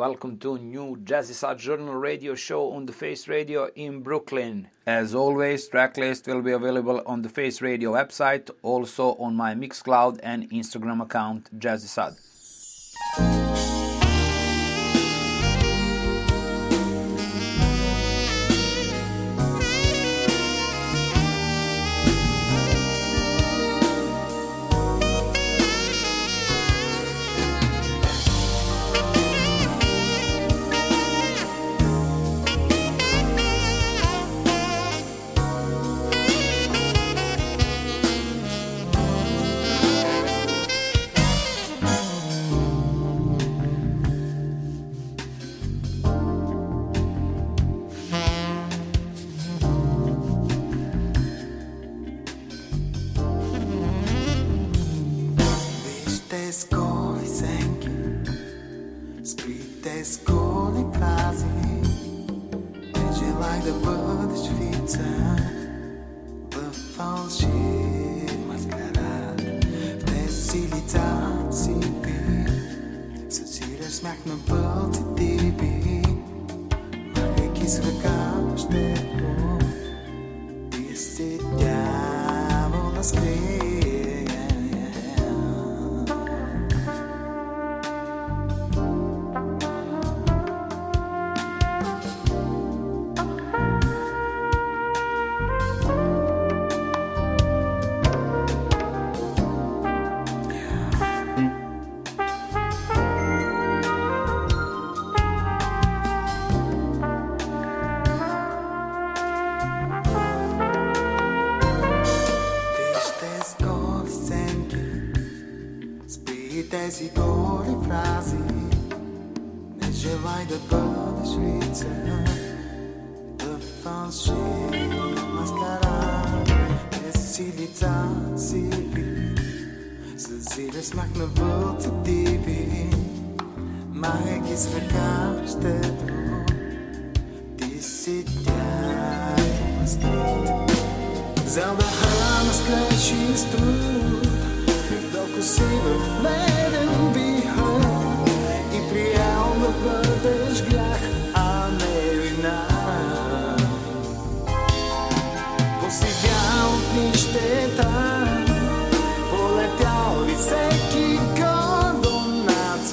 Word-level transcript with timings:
Welcome 0.00 0.38
to 0.38 0.56
new 0.56 0.96
Jazzysad 1.04 1.58
Journal 1.58 1.94
radio 1.94 2.34
show 2.34 2.72
on 2.72 2.86
the 2.86 2.92
Face 2.94 3.28
Radio 3.28 3.68
in 3.74 4.00
Brooklyn. 4.00 4.68
As 4.86 5.14
always, 5.14 5.68
tracklist 5.68 6.26
will 6.26 6.40
be 6.40 6.52
available 6.52 7.02
on 7.04 7.20
the 7.20 7.28
Face 7.28 7.60
Radio 7.60 7.92
website, 7.92 8.48
also 8.62 9.14
on 9.16 9.36
my 9.36 9.54
Mixcloud 9.54 10.18
and 10.22 10.48
Instagram 10.50 11.02
account 11.02 11.54
Jazzy 11.60 11.88
Side. 11.88 12.16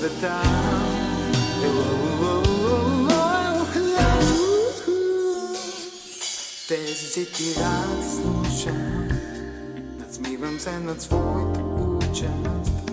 the 0.07 0.27
time. 0.27 0.67
Тези 6.67 7.25
да 7.25 8.03
слушам, 8.11 9.07
надсмивам 9.99 10.59
се 10.59 10.79
над 10.79 11.01
своята 11.01 11.59
участ, 11.59 12.91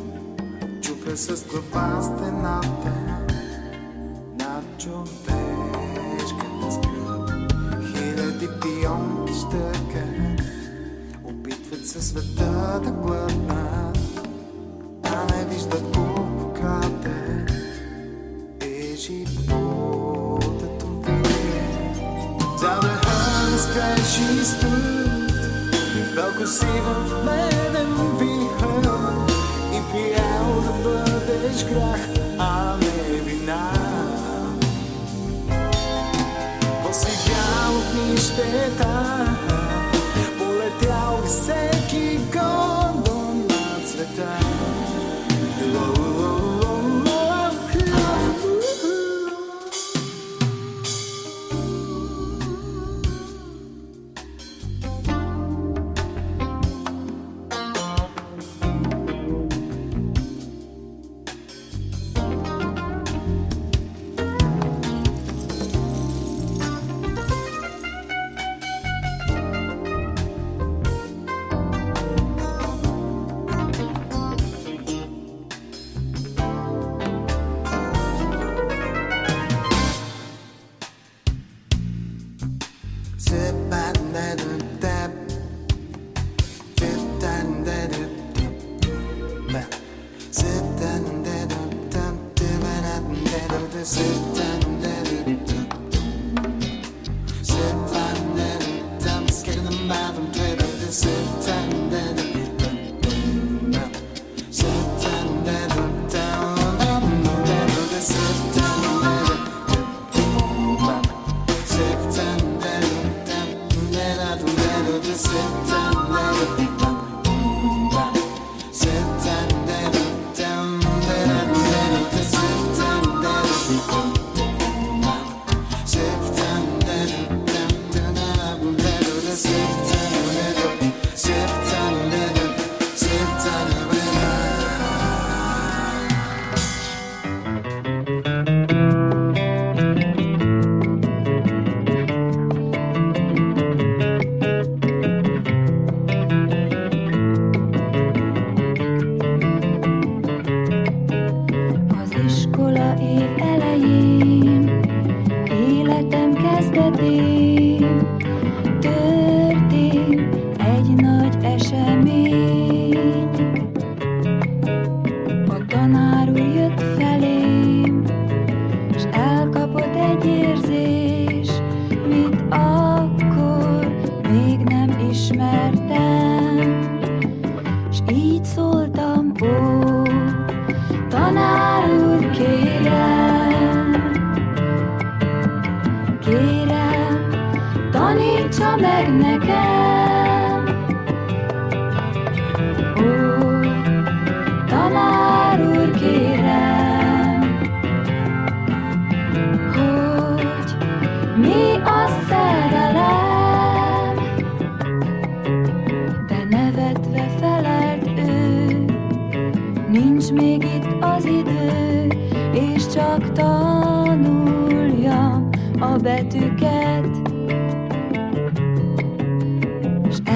чука 0.80 1.16
с 1.16 1.44
глава 1.44 2.02
стената 2.02 2.92
над 4.38 4.64
човешката 4.78 6.72
скръп. 6.72 7.30
Хиляди 7.92 8.48
пионки 8.62 9.32
щъкат, 9.32 10.40
опитват 11.24 11.86
се 11.86 12.02
света 12.02 12.80
да 12.84 12.90
глътнат. 12.90 13.63
she 24.14 24.44
stood. 24.44 25.30
It 25.98 26.06
felt 26.14 26.36
as 26.36 26.62
even 26.62 27.24
madam 27.26 27.92
behind. 28.18 29.30
If 29.78 29.86
he 29.96 30.04
held 30.12 30.64
the 30.66 30.74
birdish 30.84 31.62
crack, 31.68 32.02
I 32.38 32.78
may 32.80 33.20
be 33.26 33.36
now. 33.44 34.54
Posygało. 36.82 38.83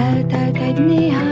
eltelt 0.09 0.57
egy 0.57 0.85
néhány 0.85 1.28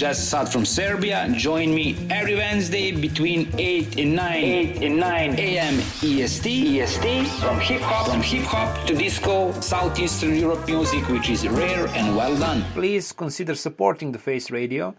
Hi, 0.00 0.08
this 0.08 0.18
is 0.18 0.24
Jazz 0.24 0.28
Sad 0.28 0.48
from 0.52 0.64
Serbia. 0.64 1.28
Join 1.36 1.74
me 1.74 1.96
every 2.08 2.34
Wednesday 2.34 2.92
between 2.92 3.48
8 3.58 3.98
and 3.98 4.16
9 4.16 4.44
8 4.44 4.82
and 4.82 4.96
9 4.98 5.38
a.m. 5.38 5.78
EST 6.02 6.46
EST 6.46 7.26
from 7.40 7.60
hip 7.60 7.82
hop 7.82 8.08
from 8.08 8.22
hip 8.22 8.44
hop 8.44 8.86
to 8.86 8.94
disco, 8.94 9.52
Southeastern 9.60 10.36
Europe 10.36 10.66
music 10.66 11.06
which 11.08 11.28
is 11.28 11.46
rare 11.46 11.86
and 11.88 12.16
well 12.16 12.34
done. 12.38 12.64
Please 12.72 13.12
consider 13.12 13.54
supporting 13.54 14.12
the 14.12 14.18
Face 14.18 14.50
Radio. 14.50 14.94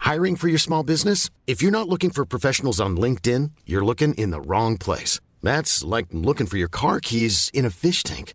Hiring 0.00 0.34
for 0.36 0.48
your 0.48 0.58
small 0.58 0.82
business? 0.82 1.30
If 1.46 1.62
you're 1.62 1.70
not 1.70 1.88
looking 1.88 2.10
for 2.10 2.24
professionals 2.24 2.80
on 2.80 2.96
LinkedIn, 2.96 3.52
you're 3.64 3.84
looking 3.84 4.14
in 4.14 4.30
the 4.30 4.40
wrong 4.40 4.76
place. 4.76 5.20
That's 5.42 5.84
like 5.84 6.06
looking 6.12 6.48
for 6.48 6.56
your 6.56 6.68
car 6.68 7.00
keys 7.00 7.50
in 7.54 7.64
a 7.64 7.70
fish 7.70 8.02
tank. 8.02 8.34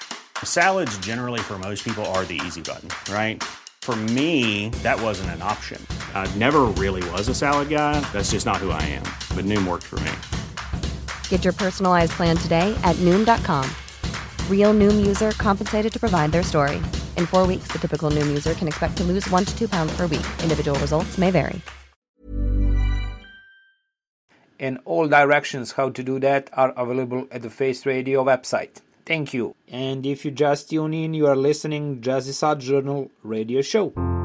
Salads, 0.43 0.95
generally, 0.99 1.39
for 1.39 1.57
most 1.57 1.83
people, 1.83 2.05
are 2.13 2.23
the 2.25 2.39
easy 2.45 2.61
button, 2.61 2.89
right? 3.11 3.43
For 3.81 3.95
me, 3.95 4.69
that 4.83 5.01
wasn't 5.01 5.31
an 5.31 5.41
option. 5.41 5.83
I 6.13 6.29
never 6.35 6.61
really 6.77 7.01
was 7.09 7.27
a 7.29 7.33
salad 7.33 7.69
guy. 7.69 7.99
That's 8.13 8.29
just 8.29 8.45
not 8.45 8.57
who 8.57 8.69
I 8.69 8.83
am. 8.83 9.03
But 9.35 9.45
Noom 9.45 9.65
worked 9.65 9.87
for 9.87 9.99
me. 10.01 10.11
Get 11.29 11.43
your 11.43 11.53
personalized 11.53 12.11
plan 12.11 12.37
today 12.37 12.77
at 12.83 12.95
Noom.com. 12.97 13.67
Real 14.49 14.71
Noom 14.73 15.03
user 15.03 15.31
compensated 15.31 15.91
to 15.93 15.99
provide 15.99 16.31
their 16.31 16.43
story. 16.43 16.77
In 17.17 17.25
four 17.25 17.47
weeks, 17.47 17.71
the 17.71 17.79
typical 17.79 18.11
Noom 18.11 18.27
user 18.27 18.53
can 18.53 18.67
expect 18.67 18.97
to 18.97 19.03
lose 19.03 19.27
one 19.31 19.45
to 19.45 19.57
two 19.57 19.67
pounds 19.67 19.91
per 19.97 20.03
week. 20.03 20.27
Individual 20.43 20.77
results 20.79 21.17
may 21.17 21.31
vary. 21.31 21.59
And 24.59 24.77
all 24.85 25.07
directions 25.07 25.71
how 25.71 25.89
to 25.89 26.03
do 26.03 26.19
that 26.19 26.51
are 26.53 26.71
available 26.77 27.27
at 27.31 27.41
the 27.41 27.49
Face 27.49 27.83
Radio 27.87 28.23
website. 28.23 28.81
Thank 29.05 29.33
you. 29.33 29.55
And 29.67 30.05
if 30.05 30.25
you 30.25 30.31
just 30.31 30.69
tune 30.69 30.93
in, 30.93 31.13
you 31.13 31.27
are 31.27 31.35
listening 31.35 32.01
Jazzysad 32.01 32.59
Journal 32.59 33.11
radio 33.23 33.61
show. 33.61 34.20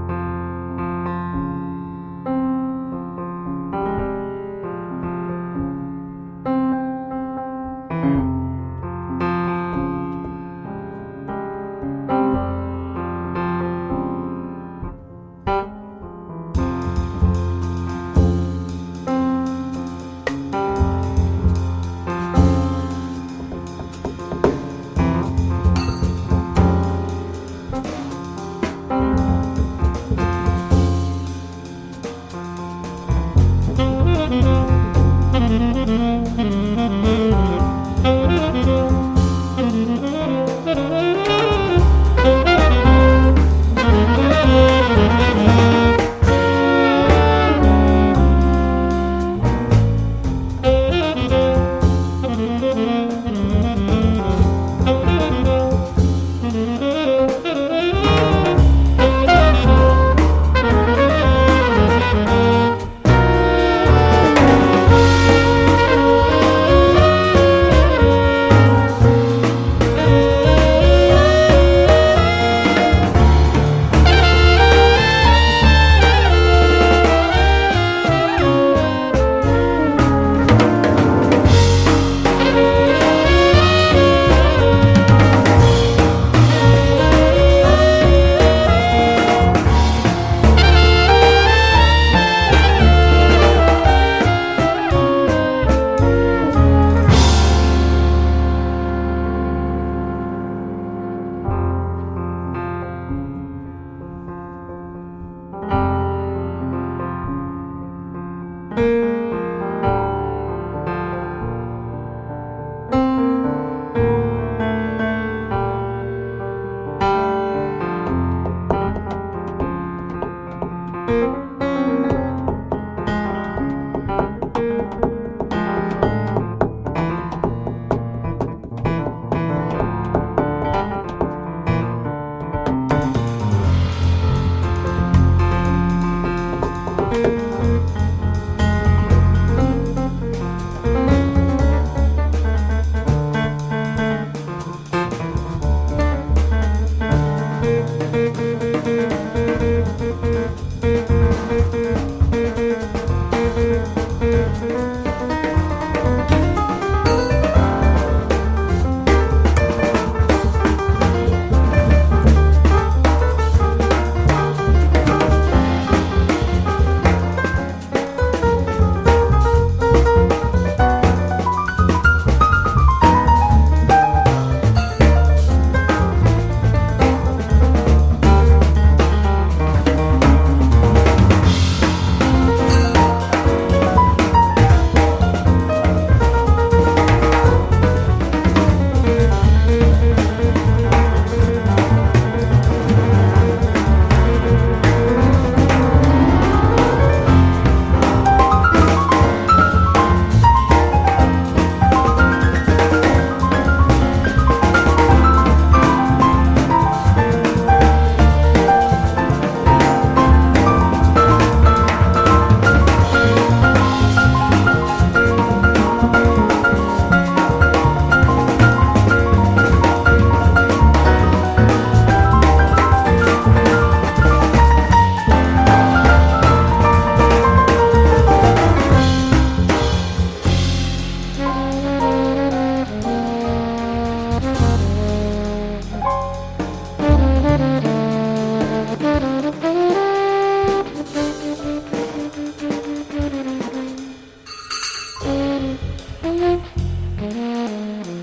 Música 247.26 248.15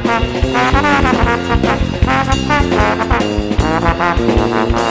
Thank 0.00 0.38
you. 4.78 4.87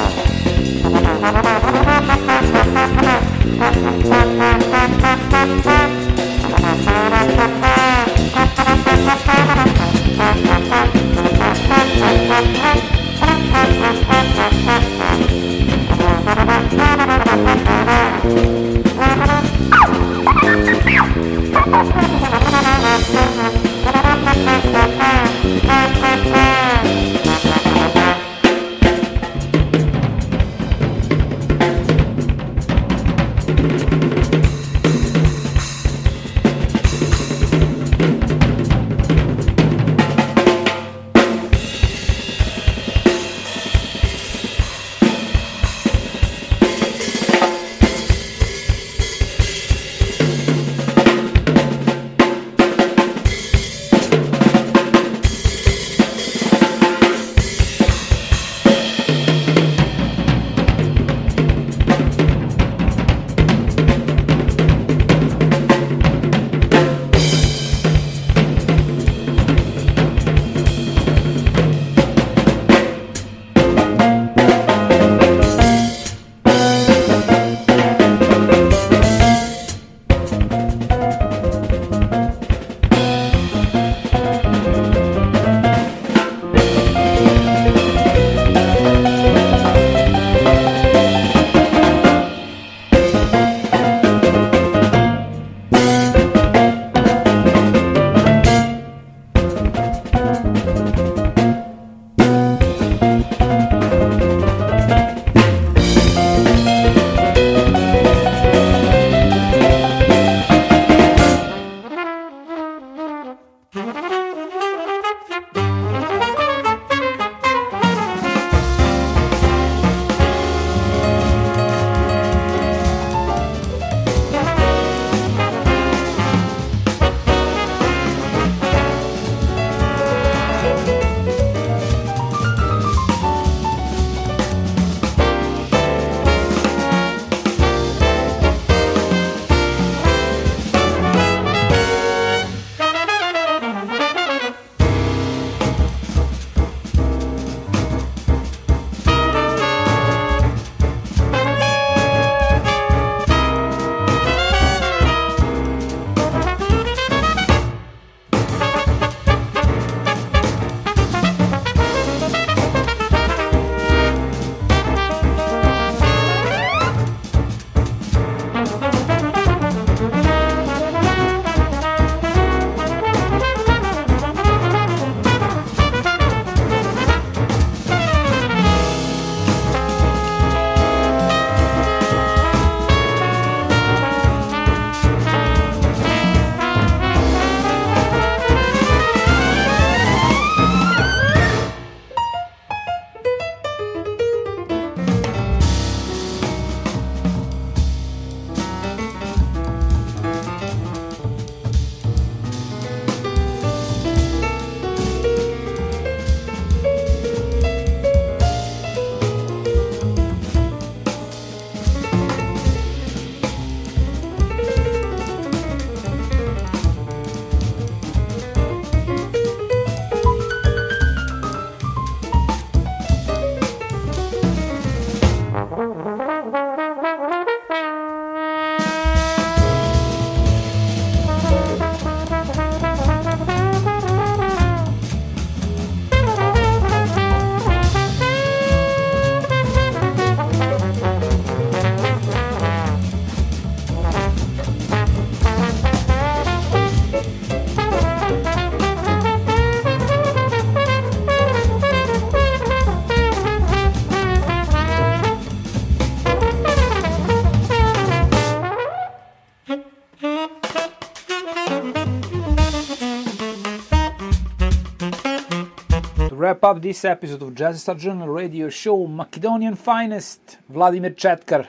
Up 266.67 266.81
this 266.81 267.05
episode 267.05 267.41
of 267.43 267.55
Jazz 267.55 267.85
Journal 267.95 268.27
radio 268.27 268.67
show, 268.67 269.07
Macedonian 269.07 269.75
finest, 269.75 270.57
Vladimir 270.67 271.11
Chetkar. 271.11 271.65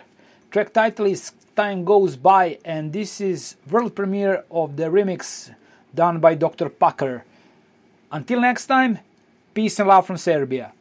Track 0.51 0.73
title 0.73 1.07
is 1.07 1.31
Time 1.55 1.85
Goes 1.85 2.17
By, 2.17 2.59
and 2.65 2.93
this 2.93 3.21
is 3.21 3.55
world 3.71 3.95
premiere 3.95 4.43
of 4.51 4.77
the 4.77 4.91
remix 4.91 5.55
done 5.95 6.19
by 6.19 6.35
Dr. 6.35 6.69
Packer. 6.69 7.25
Until 8.11 8.41
next 8.41 8.67
time, 8.67 8.99
peace 9.55 9.79
and 9.79 9.89
love 9.89 10.05
from 10.05 10.17
Serbia. 10.17 10.73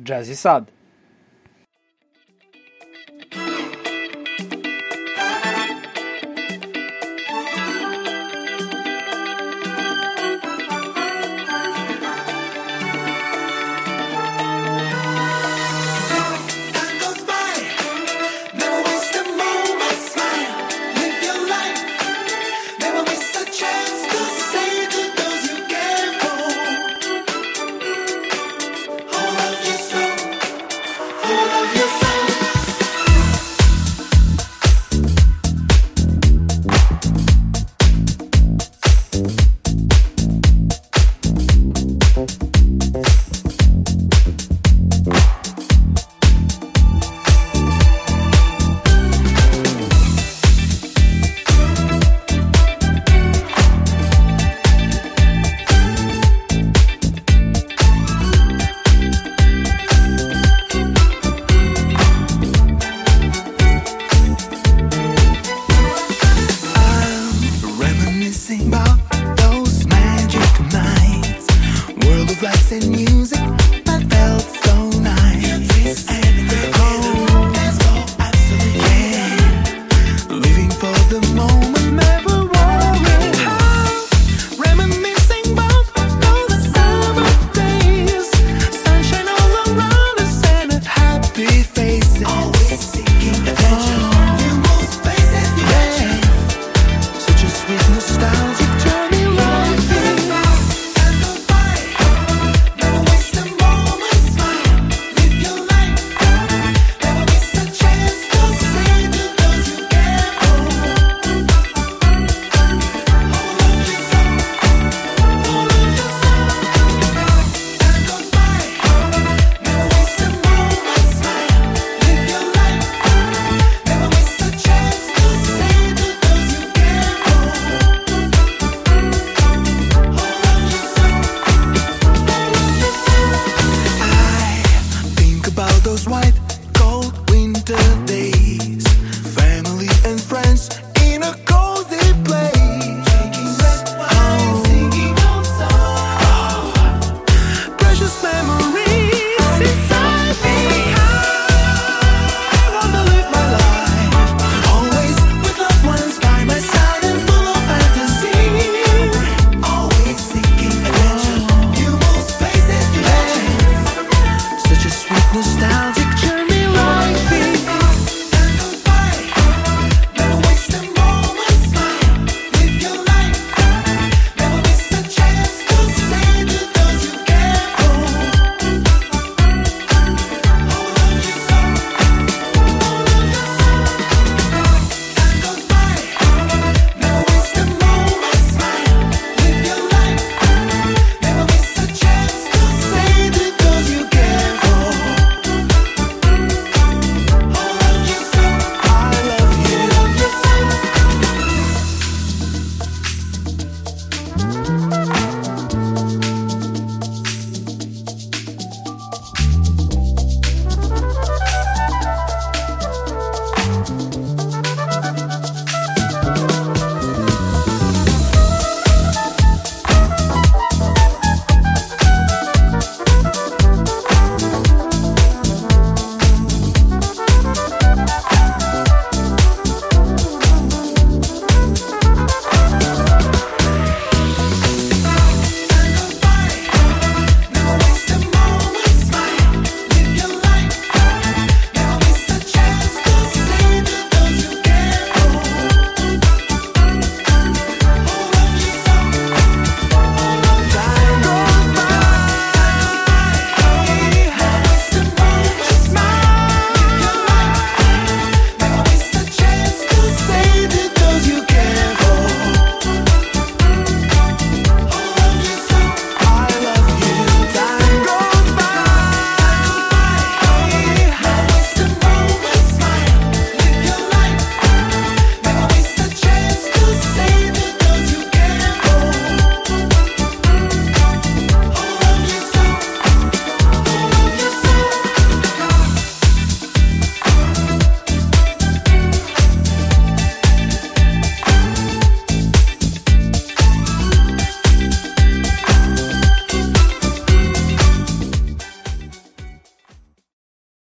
Jazzysad. 0.00 0.68